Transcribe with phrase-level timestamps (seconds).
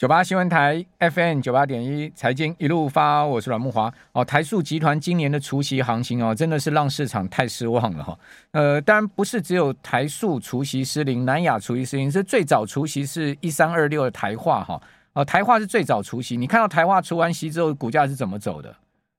[0.00, 3.92] 九八新闻台 FM 九八点一财经一路发，我是阮木华。
[4.12, 8.18] 哦，台塑集团今年的除息行情哦，真的是让市场太失望了哈。
[8.52, 14.80] 呃，当然不是只有台塑除息失灵，南亚除息失灵，是最早除息是一三二六的台化哈。
[15.12, 18.74] 哦，台化是最早除息，你看到台化除完息之后，股价是怎么走的？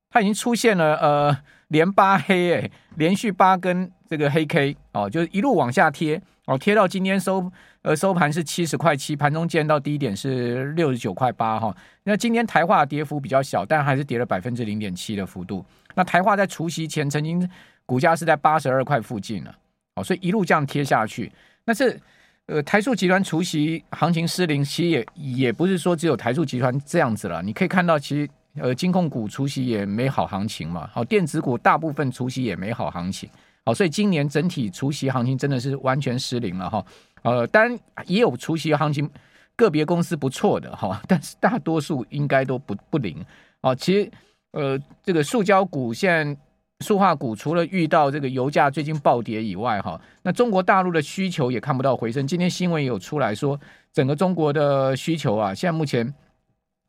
[0.10, 1.38] 它已经出现了呃
[1.68, 6.20] 连八黑诶，连续八根这个黑 K 哦，就是一路往下贴
[6.52, 7.52] 哦，贴到今天收。
[7.84, 11.76] 呃，收盘是七十块七，盘中见到低点是六十九块八哈。
[12.04, 15.66] 那今天台化跌幅比较小，但还是跌了百分之零点七的幅度。
[15.96, 17.50] 那台化在除夕前曾经
[17.88, 19.56] 股价是在八十二块附近了，
[19.96, 21.32] 哦，所以一路这样贴下去。
[21.66, 22.00] 那是
[22.46, 27.42] 呃台塑集团除夕行情失灵，其实也也不是说只有台塑集团这样子了。
[27.42, 33.28] 你可以看到，其实呃金控股除夕也没好行情嘛，好，电子股大部分除夕也没好行情，
[33.64, 36.84] 好，所以今年整体除夕行情真的是完全失灵了哈。
[37.22, 39.08] 呃，当然也有除夕行情，
[39.56, 43.24] 个别公司不错的哈，但是大多数应该都不不灵。
[43.62, 44.12] 哦，其实
[44.54, 46.42] 呃，这个塑胶股现在
[46.80, 52.26] 塑化股除了遇到这个油价最近暴跌以外，哈，那中国大陆的需求也看不到回升。
[52.26, 53.60] 今天新闻也有出来说，
[53.94, 56.12] 整个中国的需求啊，现在目前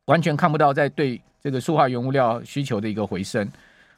[0.07, 3.47] 完全看不到在对这个塑化原物料需求的一个回升。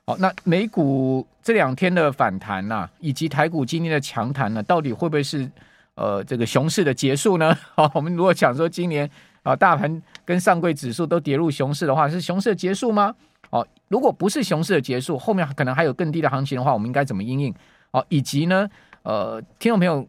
[0.06, 5.50] 好，那美股这两天的反弹呐，以及台股今天的强弹呢，到底会不会是？
[5.96, 7.56] 呃，这个熊市的结束呢？
[7.76, 9.08] 好，我们如果讲说今年
[9.44, 13.14] 啊，大盘跟上柜指数都跌入熊市的话，是熊市的结束吗？
[13.50, 17.54] 哦，如果不是熊市的结束，后面可能还有更低的行情的话，我们应该怎么应应？
[17.92, 18.68] 哦，以及呢，
[19.04, 20.04] 呃，听众朋友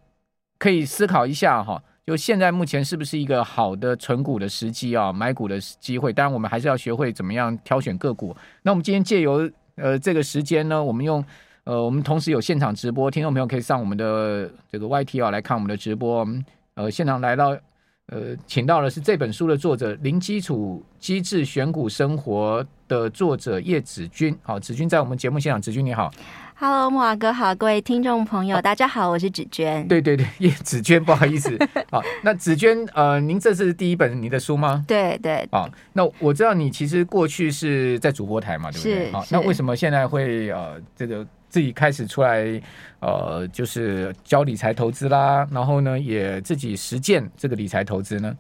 [0.58, 6.12] 可以思考一下哈，就现在目前是不是一个好的存股的时机啊，买股的机会？
[6.12, 8.36] 当然，我们还是要学会怎么样挑选个股。
[8.64, 11.24] 那我们今天借由呃这个时间呢，我们用。
[11.66, 16.20] 呃，我们同时有现场直播，听众朋友可以上我们的这个 YT 啊来看我们的直播。
[16.20, 16.46] 我们
[16.76, 17.58] 呃，现场来到，
[18.06, 24.38] 呃，请到的是这本书的作者《零基础机制选股生活》的作者叶子君。
[24.44, 26.12] 好，子君在我们节目现场，子君你好。
[26.58, 29.86] Hello，慕驊哥好，各位听众朋友，大家好，我是子娟。
[29.90, 31.58] 对对对，叶子娟，不好意思。
[31.92, 34.84] 好，那子娟，呃，您这是第一本您的书吗？
[34.88, 35.46] 对对。
[35.52, 39.12] 好，那我知道你其实过去是在主播台嘛，对不对？
[39.12, 41.26] 好，那为什么现在会呃这个？
[41.48, 42.62] 自己开始出来，
[43.00, 48.36] 呃，就是教理财投资啦，然后呢，也自己实践这个理财投资呢。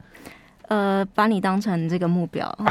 [0.67, 2.65] 呃，把你当成这个目标， 啊、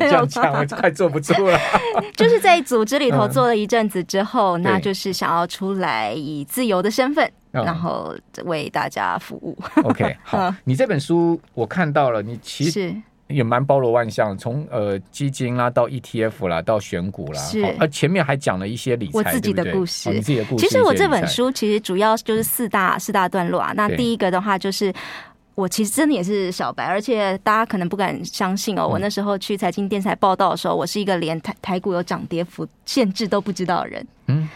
[0.00, 1.58] 这样讲我快坐不住了。
[2.16, 8.14] 就是在组织里头做了一阵子之后，嗯、那就是想要出来以自由的身份，嗯、然后
[8.44, 9.56] 为大家服务。
[9.82, 12.94] OK， 好，嗯、你这本书我看到了，你其实。
[13.28, 20.66] 也蛮包罗万象，从呃基金啦到 ETF 啦到选股啦，是，而前面还讲了一些理财，我自己的故事，哦、你自己的故事。
[20.66, 23.72] 其实我这本书其实主要就是四大四大段落啊。
[23.74, 24.92] 那第一个的话就是，
[25.54, 28.86] 我其实真的也是小白，而且大家可能不敢相信哦。
[28.86, 34.06] 我那时候去财经电台报道的时候，我是一个连台台股有涨跌幅限制都不知道的人。
[34.26, 34.48] 嗯，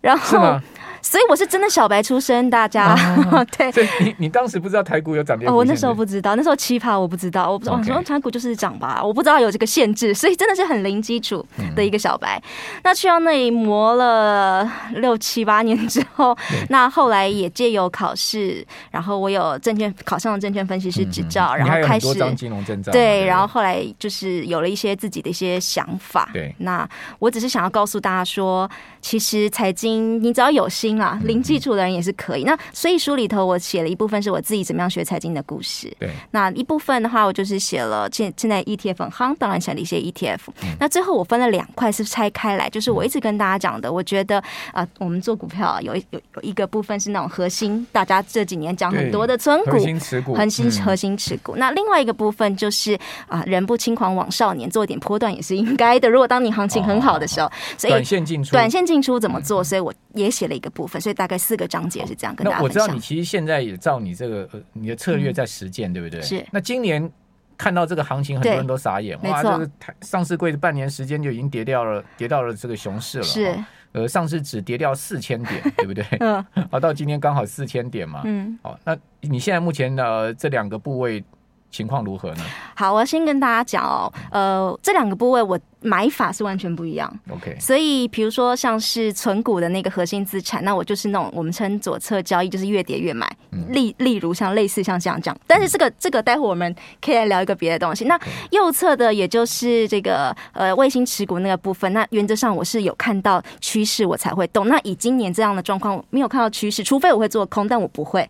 [0.00, 0.60] 然后。
[1.06, 3.70] 所以我是真的小白出身，大家、啊、 对。
[3.70, 5.54] 所以你你当时不知道台股有涨跌幅？
[5.54, 11.46] 哦，我那时候不知道，那时候奇葩我不知道，我不知道，我说台股就是涨吧，我不知道有这个限制，所以真的是很零基础
[11.76, 12.36] 的一个小白。
[12.38, 16.36] 嗯、那去到那里磨了六七八年之后，
[16.70, 22.90] 那后来也借由考试，然后我有证券考上了证券分析师执照，嗯、然后开始张金融证照。
[22.90, 26.28] 对，然后后来就是有了一些自己的一些想法。
[26.32, 26.88] 对，那
[27.20, 28.68] 我只是想要告诉大家说，
[29.00, 30.95] 其实财经你只要有心。
[31.00, 32.44] 啊，零基础的人也是可以。
[32.44, 35.94] 那所以书里头我写了一部分是我自己怎么样学财经的故事。
[35.98, 40.38] 对，那一部分的话，我就是写了现现在 ETF 很夯，当然想了一些 ETF。
[40.78, 44.42] 那最后我分了两块是拆开来，就是我一直跟大家讲的，我觉得
[44.72, 51.56] 啊，我们做股票有一有有一个部分是那种核心，大家这几年讲很多的存股、核心持股、核心核心持股。
[51.56, 56.08] 那另外一个部分就是啊，人不轻狂枉少年，做一点波段也是应该的。
[56.08, 59.62] 如果当你行情很好的时候，所以短线进出，短线进出怎么做？
[59.62, 61.00] 所以我也写了一个部分。
[61.00, 62.58] 所以大概四个章节是这样跟大家分享。
[62.58, 66.20] 那我知道你其实现在也照你这个呃你的策略在实践，嗯、对不对？
[66.22, 66.44] 是。
[66.50, 67.10] 那今年
[67.56, 69.42] 看到这个行情，很多人都傻眼，哇！
[69.42, 69.70] 这个
[70.02, 73.24] 上市柜半年时间就已经跌掉了，跌到了这个熊市了。
[73.24, 73.64] 是。
[73.92, 76.04] 呃，上市只跌掉四千点， 对不对？
[76.20, 76.44] 嗯。
[76.70, 78.20] 好，到今天刚好四千点嘛。
[78.24, 78.58] 嗯。
[78.62, 81.24] 好，那你现在目前的、呃、这两个部位
[81.70, 82.44] 情况如何呢？
[82.74, 85.58] 好，我要先跟大家讲哦，呃，这两个部位我。
[85.82, 87.56] 买法是完全不一样，OK。
[87.60, 93.30] 所以，比如说像是存股的那个核心资产，那我就是那种我们称左侧交易，就是越跌越买。
[93.68, 98.06] 例例如像类似像这样讲，但是这个这个待会我们可以来聊一个别的东西。
[98.06, 98.18] 那
[98.50, 104.66] 右侧的也就是这个呃卫星持股那个部分，那原则上我是有看到趋势我才会动。
[104.66, 108.28] 那以今年这样的状况，没有看到趋势，除非我会做空，但我不会。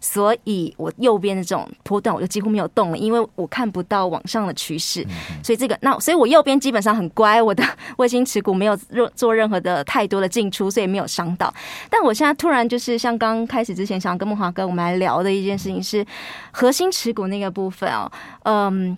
[0.00, 5.06] 所以我右边的这种波段我就几乎没有动了，因为我看不到往上的趋势，
[5.42, 7.64] 所以这个那所以我右边基本上很乖，我的
[7.96, 8.78] 卫星持股没有
[9.14, 11.52] 做任何的太多的进出，所以没有伤到。
[11.90, 16.06] 但我现在突然就是像刚开始之前想跟梦华哥我们来聊的一件事情是
[16.50, 18.10] 核心持股那个部分哦，
[18.44, 18.96] 嗯，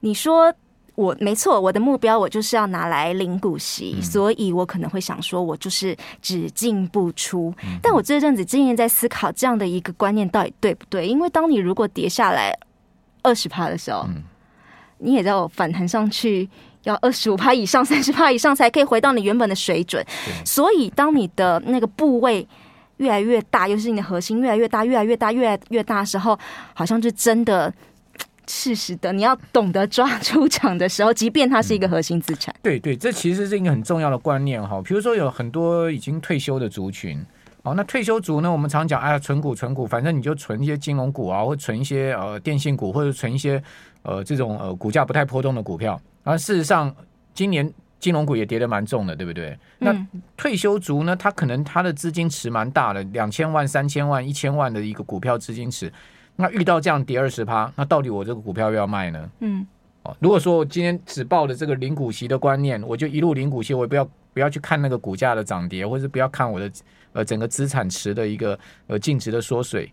[0.00, 0.52] 你说。
[0.96, 7.52] 我没错，我的目标我就是要拿来领股息，嗯、所以我可能会想说，我就是只进不出。
[7.64, 11.08] 嗯、但我这阵子经常在思考这样的一个观念到底对不对？
[11.08, 12.56] 因为当你如果跌下来
[13.22, 14.22] 二十趴的时候，嗯、
[14.98, 16.48] 你也知道反弹上去
[16.84, 20.00] 要二十五趴以上、 三十趴以上才可以回到你原本的水准。
[20.28, 22.46] 嗯、所以当你的那个部位
[22.98, 26.38] 越来越大，尤其是你的核心越来越大、越来越大、越来越大的时候，
[26.72, 27.74] 好像就真的。
[28.46, 32.54] 是是的，你要懂得抓出场的时候，即便它是一个核心资产。
[32.58, 34.80] 嗯、对对，这其实是一个很重要的观念哈。
[34.82, 37.24] 比如说有很多已经退休的族群，
[37.62, 43.62] 哦，那退休族呢，我们常讲，哎呀，存股存股，反正你就存一些金融股啊，或存一些呃电信股，或者存一些
[44.02, 46.00] 呃这种呃股价不太波动的股票。
[46.22, 46.94] 而事实上，
[47.32, 49.58] 今年金融股也跌得蛮重的，对不对？
[49.78, 49.94] 那
[50.36, 55.90] 退休族呢，他可能他的资金池蛮大的，两千万、三千万、一千万的一个股票资金池。
[56.36, 59.30] 那遇到这样跌二十趴，那到底我这个股票要不要卖呢？
[59.40, 59.66] 嗯，
[60.02, 66.70] 哦，如果说我今天只抱着这个零股息的观念，我就一路零股息，我也不要不要去看那个股价的涨跌，或者是不要看我的
[67.12, 69.92] 呃整个资产池的一个呃净值的缩水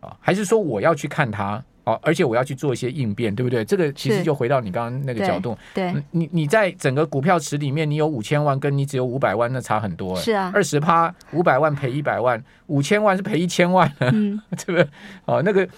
[0.00, 1.62] 啊，还是说我要去看它？
[1.84, 3.64] 哦，而且我要去做一些应变，对不对？
[3.64, 10.16] 这个其实就回到你刚刚那个角度，对，对你你在整个股票池里面，你有五千万，跟你只有五百万，那差很多。
[10.16, 14.86] 是啊，二十趴，五百万赔一百万，五千万是赔一千万，嗯， 对不对？
[15.24, 15.68] 哦，那个。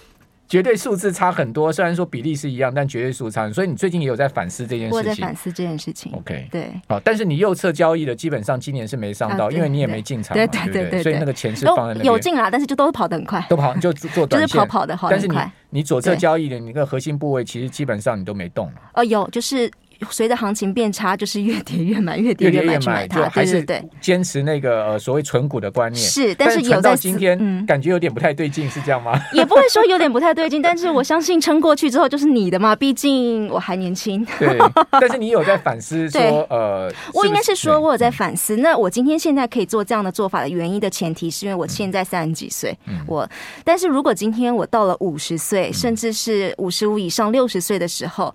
[0.47, 3.49] 绝对数字差很多，虽然说比例是一样，但绝对数差。
[3.51, 4.97] 所以你最近也有在反思这件事情。
[4.97, 6.11] 我在反思这件事情。
[6.13, 6.69] OK，对。
[6.87, 11.03] 好，但是你右侧交易的基本上今年是没上到，因为你也没进场，对对对对。
[11.03, 12.05] 所以那个钱是放在那边。
[12.05, 13.43] 有进啊，但是就都跑得很快。
[13.49, 15.37] 都跑就做短线，就是跑跑的，但是你
[15.69, 18.71] 你左侧交易的你那个核心部位，其实基本上你都没动。
[18.93, 19.71] 哦，有就是。
[20.09, 23.29] 随着行情变差，就是越跌越买，越跌越买，去买它。
[23.29, 23.65] 还是
[23.99, 26.05] 坚持那个呃所谓存股的观念。
[26.05, 29.19] 是，但是有在今天，感觉有点不太对劲，是这样吗？
[29.33, 34.25] 也不会说有点不太对劲，但是我相信撑过去之后就是你的嘛，毕竟我还年轻。
[34.37, 34.57] 对，
[34.91, 38.57] 但是你有在反思说呃，我应该是说我有在反思。
[38.57, 42.77] 那我今天现在可以做这样的做法的原因的前提，是因为我现在三十几岁，
[43.07, 43.27] 我
[43.63, 48.33] 但是如果今天我到了五十岁，甚至是五十五以上六十岁的时候。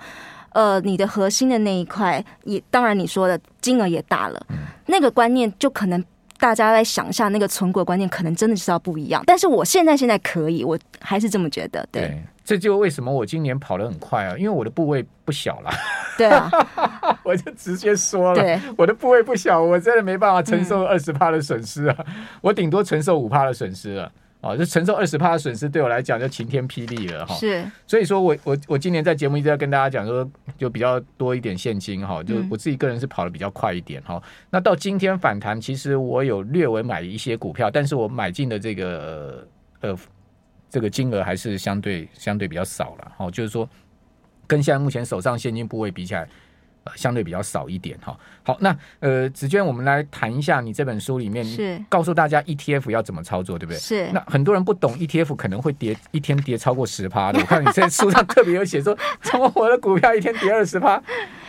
[0.59, 4.57] 呃，你的核心的那一块也，当然你说的金额也大了，嗯、
[4.87, 6.05] 那个观念就可能
[6.37, 9.23] 大家在想一下，那个存股观念可能真的是要不一样。
[9.25, 11.87] 但是我现在现在可以，我还是这么觉得。
[11.93, 15.71] 对，对这就为什么我今年跑得很快啊，因为我的部位不小了。
[16.17, 16.51] 对啊，
[17.23, 24.11] 我就直接说了，对我的部位不小，我真的没办法承受二十趴的损失啊，嗯、我顶多承受五趴的损失了。
[24.41, 27.35] 哦，就承受二十趴的损失，对我来讲就晴天霹雳了哈。
[27.35, 34.15] 是，所以说我我我今年在节目一直在跟大家讲说，就比较多一点现金哈，就我自己个人是跑的比较快一点哈。
[34.15, 39.47] 嗯、那到今天反弹，其实我有略微买一些股票，但是我买进的这个
[39.81, 39.97] 呃
[40.71, 43.31] 这个金额还是相对相对比较少了哈。
[43.31, 43.69] 就是说，
[44.47, 46.29] 跟现在目前手上现金部位比起来。
[46.97, 53.79] 相对比较少一点哈，好，那呃，子娟，我们来谈一下你这本书里面，是告诉大家 ETF 要怎么操作，对不对？
[53.79, 54.09] 是。
[54.13, 61.03] 那很多人不懂 ETF 可能会跌一天跌超过十趴的，我看你在书上特别有写说， 怎么我的股票一天跌二十趴？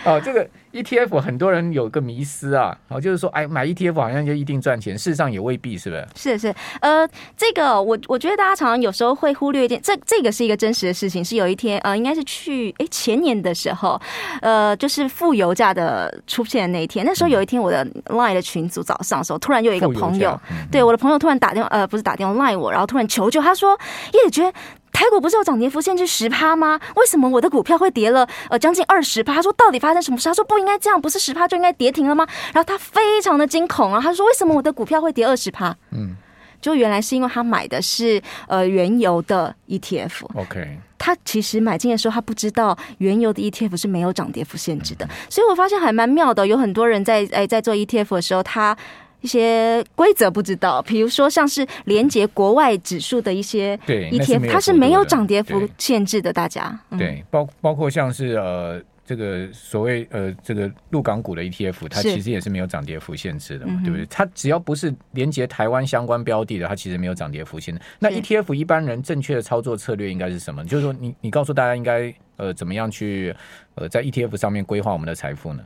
[0.05, 0.47] 哦，这个。
[0.71, 6.07] ETF 很多人有个迷思啊，哦，就是说，哎，买 ETF 好像就一定赚钱，事实上也未必，是不是？
[6.15, 13.99] 是是，呃，这个我我觉得大家常常有时候会忽略一点，这这个是一个真实的事情，是有一天，呃，应该是去哎前年的时候，
[14.41, 23.77] 呃，就是负油价的出现的那一天，那时候有一天我的 Line 的群组早上的时候，突然有一个朋友，嗯、对我的朋友突然打电话，呃，不是打电话 Line 我，然后突然求救，他说
[24.13, 24.53] 叶觉。
[24.99, 26.77] 台股不是有涨跌幅限制十趴吗？
[26.97, 29.33] 为什么我的股票会跌了呃将近二十趴？
[29.33, 30.27] 他说到底发生什么事？
[30.27, 32.27] 他说不应该这样，不是十趴就应该跌停了吗？
[32.53, 35.73] 然后他非常的惊恐啊，他说为什么我的股票会跌二十趴？
[35.91, 36.17] 嗯，
[36.59, 40.25] 就原来是因为他买的是呃原油的 ETF。
[40.35, 46.45] OK，他其实买进的时候他不知道原油的 ETF 是没有涨跌幅限制的，嗯、所以我发现还蛮妙的。
[46.45, 48.75] 有很多人在哎在做 ETF 的时候，他。
[49.21, 56.31] 一些规则不知道，比如说像是连接国外指数的一些 ETF，它是没有涨跌幅限制的。
[56.31, 64.05] 大家对，包包括像是呃这个所谓呃这个陆港股的 ETF，它其实也是没有涨跌幅限制的嘛，对不对？
[64.05, 67.81] 它只要不是连接台湾相关标的的，它其实没有涨跌幅限制。
[67.97, 70.63] 那 ETF 一般人正确的操作策略应该是什么？
[70.63, 73.35] 就是说，你你告诉大家应该呃，怎么样去
[73.75, 75.61] 呃在 ETF 上面规划我们的财富呢？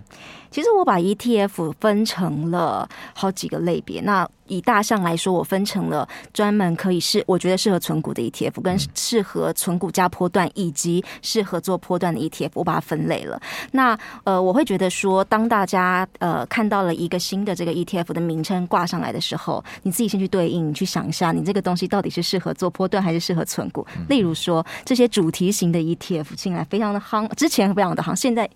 [0.49, 4.01] 其实我把 ETF 分成了好几个类别。
[4.01, 13.41] 那以大项来说，我分成了专门可以适，我觉得适合存股的 ETF，跟适合存股加波段，以及适合做波段的 ETF，我把它分类了。
[13.71, 23.87] 那呃，我会觉得说，当大家呃看到了一个新的这个 ETF 的名称挂上来的时候，你自己先去对应，你去想一下，你这个东西到底是适合做波段还是适合存股。
[24.07, 28.49] 例如说，这些主题型的 ETF 进来非常的夯，之前非常的夯，现在。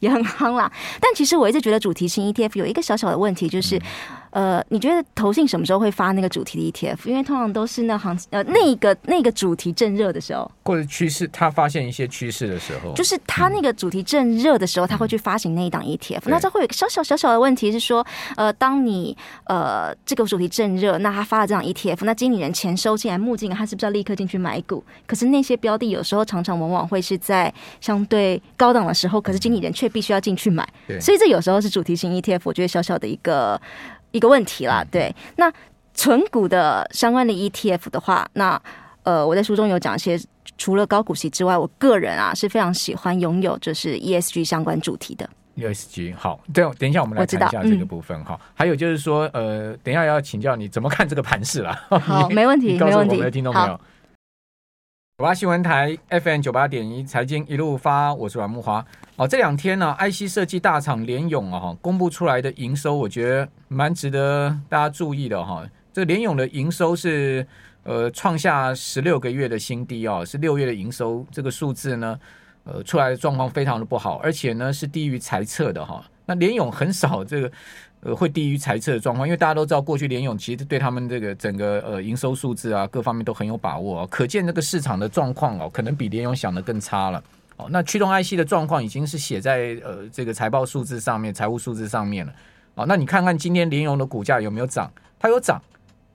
[0.00, 3.76] 也很夯啦，但其实我一直觉得主题性 ETF 有一个小小的问题，就是。
[4.30, 7.08] 呃，你觉得投信什么时候会发那个主题的 ETF？
[7.08, 16.22] 因为通常都是那行呃那个那个主题正热的时候，或者趋势，他发现一些趋势的时候，就是他那个主题正热的时候，他会去发行那一档 ETF。
[16.26, 18.06] 那这会有一个小小小小的问题是说，
[18.36, 24.84] 呃，当你呃这个主题正热，那他发了这档 ETF，那经理人钱收进来，募进，他是不是要立刻进去买股？
[25.06, 30.68] 可是那些标的有时候常常往往会是在相对高档的时候，可是经理人却必须要进去买，
[31.00, 33.60] 所以这有时候是主题型 ETF，我觉得小小的一个。
[34.10, 35.52] 一个问题啦，对，那
[35.94, 38.60] 存股的相关的 ETF 的话，那
[39.02, 40.18] 呃，我在书中有讲一些，
[40.56, 45.28] 除了高股息之外，我个人啊是非常喜欢拥有就是 ESG 相关主题的。
[45.56, 48.46] ESG 好，对，等一下我们来谈一下这个部分哈、嗯。
[48.54, 51.84] 还有就是说，呃，等一下要请教你怎么看这个盘势啦。
[51.88, 53.16] 好， 没问题，没问题。
[53.16, 53.80] 我们的听众朋友，
[55.18, 58.86] 九八新闻台 FM 九八点一财经一路发，我是阮木华。
[59.18, 65.66] 哦，这两天呢、啊，IC 设计大厂联咏啊，公布出来的营收，我觉得蛮值得大家注意的哈。
[65.92, 67.44] 这联咏的营收是
[67.82, 72.16] 呃创下十六个月的新低啊，是六月的营收这个数字呢，
[72.62, 76.00] 呃出来的状况非常的不好，而且呢是低于财测的哈。
[76.24, 77.50] 那联咏很少这个
[78.02, 87.20] 呃会低于财测的状况，因为大家都知道过去联咏其实对他们这个整个呃营收数字啊各方面都很有把握啊，可见这个市场的状况哦，可能比联咏想的更差了。
[87.58, 92.32] 哦，那驱动 IC 的状况已经是写在呃这个财报数字上面、财务数字上面了。
[92.76, 94.90] 哦，那你看看今天联咏的股价有没有涨？
[95.18, 95.60] 它有涨，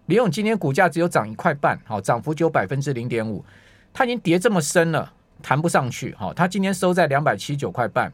[0.05, 3.43] 联咏今天股价只有涨一块半，好，涨幅只有百分之零点五，
[3.93, 6.15] 它已经跌这么深了，弹不上去。
[6.17, 8.11] 好，它今天收在两百七十九块半。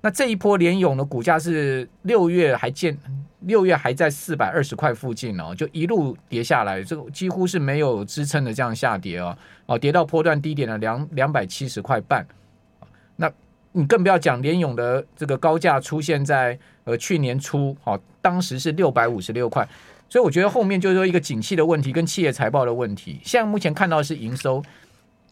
[0.00, 2.96] 那这一波联咏的股价是六月还见
[3.40, 12.26] 六月还在四百二十块附近哦，就一路跌下来，这个几乎是没有支撑的这样下跌哦，哦，跌到波段低点的两两百七十块半。
[13.72, 19.66] 你更不要讲联咏的这个高价出现在呃去年初，好，当时是六百五十六块，
[20.08, 23.20] 所以我觉得后面就是说一个景气的问题跟企业财报的问题。
[23.22, 24.62] 现在目前看到是营收，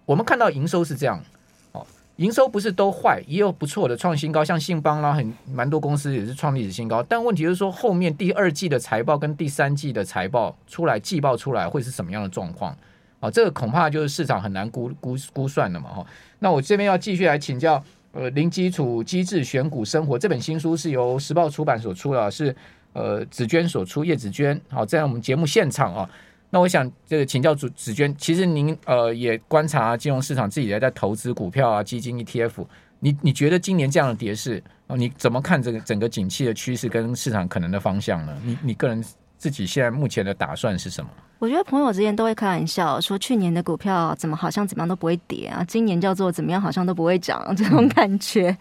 [0.04, 1.20] 我们看到营收是这样，
[1.72, 1.84] 哦，
[2.16, 7.02] 营收不是都坏，也有不错的创新高，像信邦啦，很蛮多公司也是创历史新高。
[7.02, 12.76] 但问题是说后面第二季的财报跟第三季的财报出来，季报出来会是什么样的状况？
[13.18, 16.06] 啊，这个恐怕就是市场很难估估估算的嘛，哈。
[16.38, 17.82] 那我这边要继续来请教，
[18.16, 22.56] 呃，零基础机制选股生活这本新书是由时报出版所出的，是
[22.94, 24.58] 呃紫娟所出，叶紫娟。
[24.70, 26.08] 好，在我们节目现场啊，
[26.48, 32.64] 那我想这个请教主紫娟，其实您呃也观察金融市场，自己也在投资股票啊、基金、ETF，
[33.00, 38.34] 你你觉得今年这样的跌势啊，你怎么看这个整个景气的趋势跟市场可能的方向呢？
[38.42, 39.04] 你你个人
[39.38, 41.10] 自己现在目前的打算是什么？
[41.38, 48.48] 我觉得朋友之间都会开玩笑说，去年的股票怎么好像怎么样都不会跌啊，今年叫做怎么样好像都不会涨这种感觉。
[48.48, 48.58] 嗯、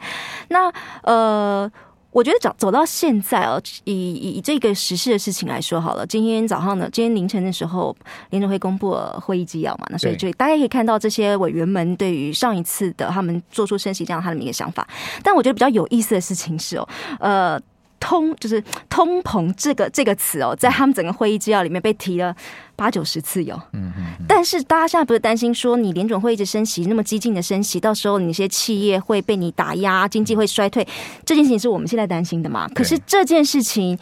[0.50, 1.72] 那呃，
[2.12, 7.96] 我觉得走走到现在哦，以以以这个实事的事情来说好了，今天早上呢，今天凌晨的时候，
[8.32, 14.86] 联准会公布了会议纪要嘛，那所以就大家可以看到这些委员们对于上一次的他们做出升息这样他的一个想法。
[15.24, 16.89] 但我觉得比较有意思的事情是哦，
[17.22, 17.62] 呃。
[18.06, 22.36] 通就是通膨这个这个词哦，在他们整个会议纪要里面被提了
[22.76, 23.56] 八九十次有。
[23.74, 24.26] 嗯嗯。
[24.28, 30.88] 但是大家现在不是担心说，你联准会一直升息，那么激进的升息，到时候你那些企业会被你打压，经济会衰退，
[31.26, 32.70] 这件事情是我们现在担心的嘛？
[32.76, 33.98] 可是这件事情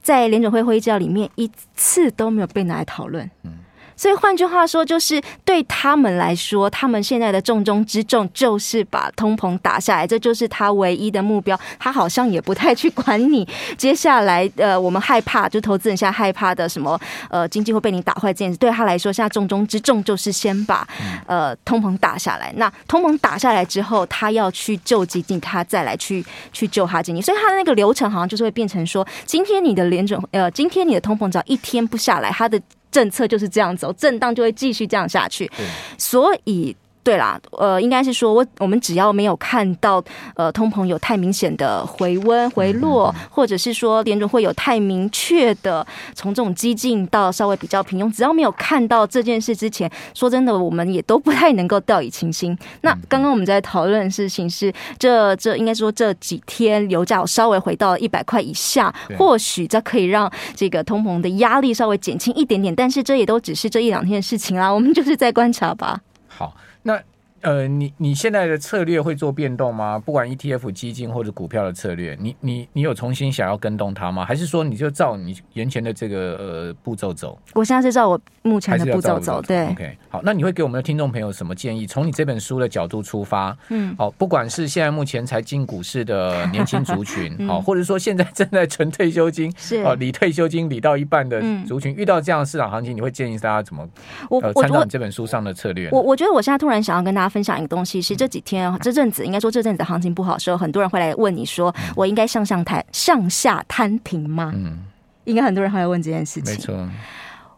[0.00, 3.30] 在联准会会议纪要里面一次都没有被拿来讨论。
[3.42, 3.58] 嗯。
[4.02, 11.56] 所以换句话说，就是对他们来说，他们现在的重中之重就是把通膨打下来，这就是他唯一的目标。
[11.78, 13.46] 他好像也不太去管你
[13.78, 18.56] 接下来，呃，我们害怕，就投资人现在害怕的什么，呃，经济会被你打坏这件事。
[18.56, 20.84] 对他来说，现在重中之重就是先把
[21.26, 22.52] 呃通膨打下来。
[22.56, 27.22] 那通膨打下来之后，他要去救经济，他再来去去救他经济。
[27.22, 32.60] 所以他的那个流程好像就是会变成说，今天你的联准，呃，今天你的通膨只要一天不下来，他的。
[32.92, 35.50] 政策就是这样走，震荡就会继续这样下去。
[35.98, 40.02] 所以对啦，呃，应该是说我我们只要没有看到
[40.36, 52.56] 呃通膨有太明显的回温回落，或者是说联准会有太明确的从这种激进到稍微比较平庸，只要没有看到这件事之前，说真的，我们也都不太能够掉以轻心。
[52.82, 66.00] 那刚刚我们在讨论的事情是，这这应该说这几天油价稍微回到一百块以下，或许这可以让这个通膨的压力稍微减轻一点点，但是这也都只是这一两天的事情啦，我们就是在观察吧。
[66.28, 67.02] 好，那。
[67.42, 69.98] 呃，你你现在的策略会做变动吗？
[69.98, 74.24] 不管 ETF 基金或者股票的策略，你你你有重新想要跟动它吗？
[74.24, 77.38] 还是说你就照你原前的这个呃步骤走？
[77.54, 81.86] 我现在是照我目前的步骤走，对，OK，好，那你会给我们的听众朋友什么建议？
[81.86, 93.88] 从你这本书的角度出发，嗯，好，不管是现在目前才进股市的年轻族群， 好、嗯，或者说现在正在存退休金，是哦，理退休金理到一半的族群，嗯、遇到这样的市场行情，你会建议大家怎么？
[94.30, 95.88] 我呃，参照你这本书上的策略。
[95.90, 98.14] 我我觉得我现在突然想要跟大家分享一个东西是。
[98.14, 104.78] 这几天这阵子，应该说这阵子行情不好的时候，很多人会来问你说：“我应该向上摊向下摊平吗？”嗯，
[105.24, 106.54] 应该很多人会来问这件事情。
[106.54, 106.88] 没错，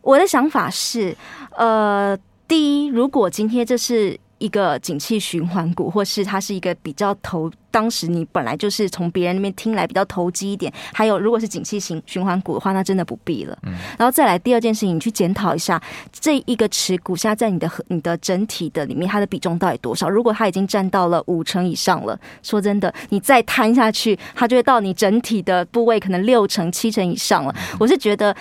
[0.00, 1.16] 我的想法是，
[1.57, 2.16] 呃，
[2.47, 4.19] 第一，如果今天这是。
[4.38, 10.73] 一个景气循环股，或是它是一个比较投，当时你本来就是从别人那边听来比较投机一点。
[10.93, 13.59] 还有，如果是景气型循环股的话，那真的不必了。
[13.64, 20.09] 嗯，然后再来第二件事情，你去检讨一下这一个持股现在在你的你的整体的里面，它的比重到底多少？
[20.09, 27.52] 如果它已经占到了五成以上了，说真的，你再摊下去，它就会到你整体的部位可能六成七成以上了。
[27.81, 28.37] 我是觉得。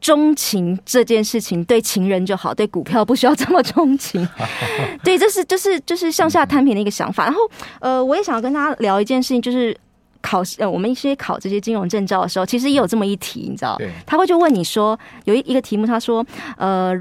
[0.00, 4.26] 钟情这件事情对情人就好，对股票不需要这么钟情。
[5.02, 7.24] 对，这是就是就是向下摊平的一个想法。
[7.24, 7.40] 然后
[7.80, 9.76] 呃，我也想要跟大家聊一件事情，就是
[10.20, 13.76] 考呃我们一些考这些金融证照的时候，其实也有这么一题，你知道？
[14.04, 16.24] 他会就问你说，有一一个题目，他说
[16.56, 16.94] 呃，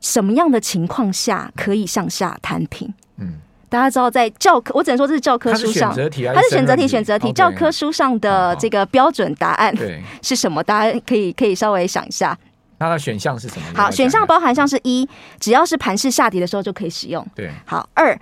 [0.00, 2.92] 什么样的情况下可以向下摊平？
[3.18, 3.34] 嗯。
[3.72, 9.74] 大家知道，在教科，我只能说这是教科书上，它是选择题，选择题，教科书上的这个标准答案
[10.20, 10.62] 是什么？
[10.62, 12.38] 大家可以可以稍微想一下。
[12.78, 13.64] 它的选项是什么？
[13.74, 15.08] 好，选项包含像是一，
[15.40, 17.26] 只要是盘势下跌的时候就可以使用。
[17.34, 18.18] 对，好，二，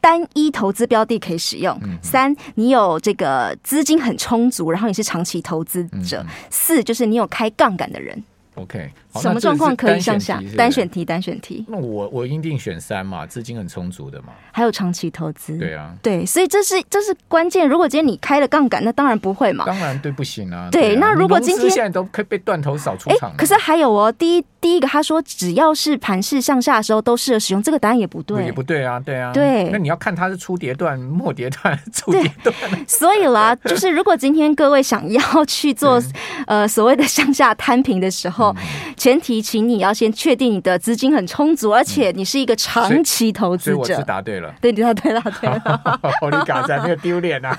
[0.00, 1.76] 单一投资标的可以使用。
[2.00, 6.24] 三，你有这个资金很充足，然后你是长期投资者。
[6.48, 8.22] 四，就是你有开杠杆的人。
[8.54, 10.42] OK，什么状况可以向下？
[10.56, 11.64] 单选题，单选题。
[11.68, 14.28] 那我我一定选三嘛，资金很充足的嘛。
[14.52, 15.56] 还有长期投资。
[15.58, 17.68] 对啊，对，所以这是这是关键。
[17.68, 19.64] 如果今天你开了杠杆，那当然不会嘛。
[19.64, 20.68] 当然对，不行啊。
[20.70, 23.34] 对，那如果今天现在都可以被断头扫出场。
[23.36, 29.32] 可是还有哦，第一第一个他说，只要是盘势向下的时候都适合使用，这个答案也不对，也不对啊，对啊。
[29.32, 32.54] 对，那你要看它是初跌段、末跌段、 初跌段。
[32.86, 36.02] 所以啦， 就是如果今天各位想要去做
[36.46, 38.54] 呃所谓的向下摊平的时候，
[39.02, 43.76] 前提，请你要先确定你的资金很充足，而且你是一个长期投资者。
[43.76, 46.00] 我是答对了，对，你答对了，对了。
[46.20, 47.50] 我 你嘎在没有丢脸啊！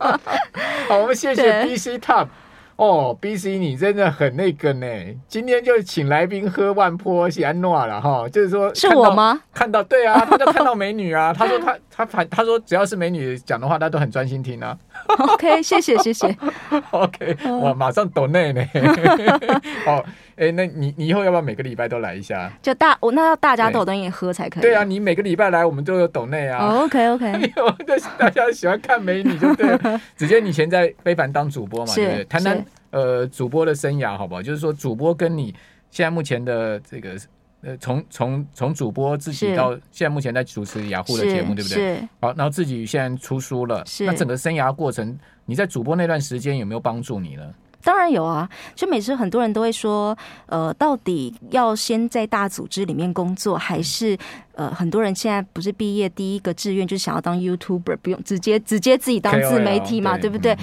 [0.88, 2.28] 好，我们谢谢 BC Top。
[2.76, 4.86] 哦，BC 你真的很那个呢，
[5.28, 9.38] 今天就请来宾喝万坡西安诺了哈，就是说是我吗？
[9.52, 14.74] 看到对啊，他就看到美女啊， 他说他他反他说只要是美女讲的话，他都很专心听啊。
[15.18, 16.34] OK，谢谢谢谢。
[16.90, 18.64] OK，我马上抖内呢。
[19.86, 20.02] 哦，
[20.36, 22.52] 哎，那你你以后要不要每个礼拜都来一下？
[22.62, 24.62] 就大我那要大家都有东西喝才可以。
[24.62, 26.66] 对啊，你每个礼拜来，我们都有抖内啊。
[26.66, 27.52] Oh, OK OK，
[28.18, 30.00] 大家喜欢看美女就对了。
[30.16, 32.24] 子健以前在非凡当主播嘛，对不对？
[32.24, 34.42] 谈谈呃主播的生涯好不好？
[34.42, 35.54] 就是说主播跟你
[35.90, 37.16] 现在目前的这个。
[37.66, 41.96] 呃，从从从主播自己到现在目前在主持雅虎的节目，对不对？
[42.20, 47.54] 好，然后自己现在出书了，那整个生涯过程，你在主播那段时间有没有帮助你呢？
[47.84, 50.16] 当然有啊，就每次很多人都会说，
[50.46, 54.16] 呃，到底要先在大组织里面工作，还是
[54.54, 60.56] 呃，很多人现在不是毕业第一个志愿就是想要当 YouTuber，不用直接直接自己当自媒体嘛，对不对？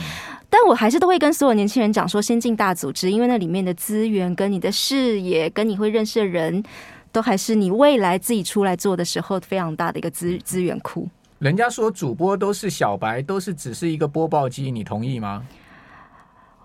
[0.49, 6.63] 但我还是都会跟所有年轻人讲说，先进大组织，因为那里面的资源、跟你的视野、跟你会认识的人，
[7.11, 11.07] 都还是你未来自己出来做的时候非常大的一个资资源库。
[11.39, 15.43] 人家说主播都是小白，都是只是一个播报机，你同意吗？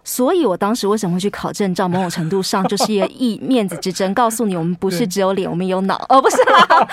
[0.07, 1.89] 所以，我当时为什么会去考证照？
[1.89, 5.97] 某种程度上，就是一面子之争，告诉你，我们不是只有脸， 我们有脑。
[6.09, 6.89] 哦，不是啦。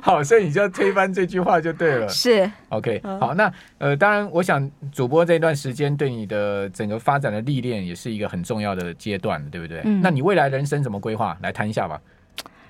[0.00, 2.08] 好，所以你就要推翻这句话就对了。
[2.08, 3.02] 是，OK。
[3.20, 9.82] 好，那呃，当然，我想主播这段时间对你的整个发展的历练，也是一个很重要的阶段，对不对？
[9.84, 10.00] 嗯。
[10.00, 11.36] 那你未来人生怎么规划？
[11.42, 12.00] 来谈一下吧。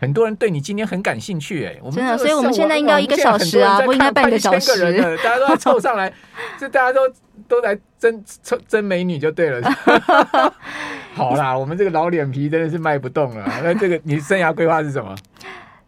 [0.00, 5.00] 很多人对你今天很感兴趣，哎，我们真的，所以我们现在应该要一个小时啊，不应该半个小时。
[5.18, 6.12] 大家都要凑上来，
[6.60, 7.00] 就大家都
[7.48, 9.70] 都来争争争美女就对了。
[11.14, 13.44] 好啦，我们这个老脸皮真的是卖不动了。
[13.64, 15.14] 那这个你生涯规划是什么？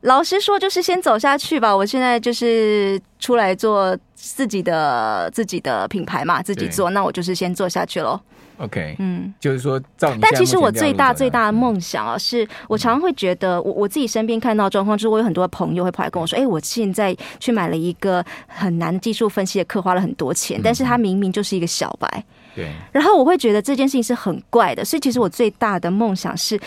[0.02, 1.76] 老实说，就是先走下去吧。
[1.76, 8.18] 我现在就是出来做自己的自己的品牌嘛，自己做，那我就是先做下去喽。
[8.60, 10.20] OK，嗯，就是说，照你。
[10.20, 22.70] 但其实我最大最大的梦想啊，是我常常会觉得，我我自己身边看到状况，就是我有很多朋友会跑来跟我说：“哎，我现在去买了一个很难技术分析的课，花了很多钱，但是他明明就是一个小白。”对。
[22.92, 26.60] 然后我会觉得这件事情是很怪的，所以其实我最大的梦想是，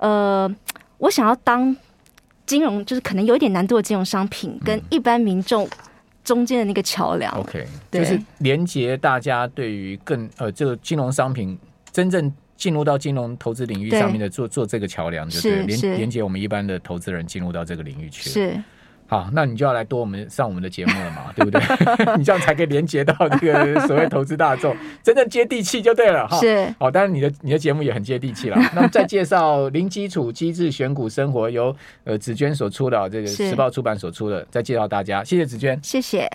[0.00, 0.48] 呃，
[0.98, 1.74] 我想要当。
[2.46, 5.68] 金融就是可能有一点难度的金融商品，跟一般民众
[6.28, 7.32] 中间的那个桥梁。
[7.40, 11.58] OK，就是连接大家对于更呃这个金融商品
[11.90, 18.28] 真正进入到金融投资领域上面的做做这个桥梁，就是连连接我们一般的投资人进入到这个领域去。
[18.28, 18.62] 是。
[19.08, 21.60] 好，那你就要来多我们上我们的节目了嘛， 对不对？
[22.18, 26.38] 你这样才可以连接到这个所谓投资大众，真正接地气就对了哈。
[26.38, 28.58] 是，好，当然你的你的节目也很接地气了。
[28.76, 36.28] 那么再介绍零基础机制选股生活，由呃紫娟所出的这个时报出版所出的，再介绍大家，谢谢紫娟，谢谢。